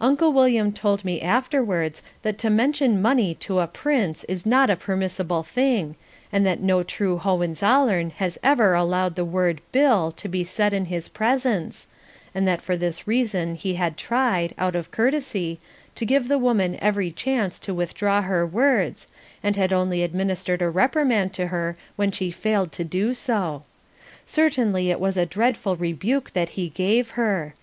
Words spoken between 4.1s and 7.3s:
is not a permissible thing, and that no true